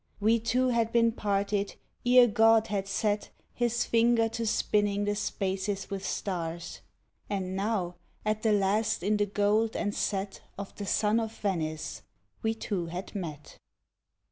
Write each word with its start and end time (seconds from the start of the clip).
We 0.19 0.39
two 0.39 0.69
had 0.69 0.91
been 0.91 1.11
parted 1.11 1.75
ere 2.03 2.25
God 2.25 2.65
had 2.65 2.87
set 2.87 3.29
His 3.53 3.85
finger 3.85 4.27
to 4.29 4.47
spinning 4.47 5.05
the 5.05 5.15
spaces 5.15 5.91
with 5.91 6.03
stars, 6.03 6.81
And 7.29 7.55
now, 7.55 7.97
at 8.25 8.41
the 8.41 8.51
last 8.51 9.03
in 9.03 9.17
the 9.17 9.27
gold 9.27 9.75
and 9.75 9.93
set 9.93 10.41
Of 10.57 10.73
the 10.77 10.87
sun 10.87 11.19
of 11.19 11.37
Venice, 11.37 12.01
we 12.41 12.55
two 12.55 12.87
had 12.87 13.13
met. 13.13 13.59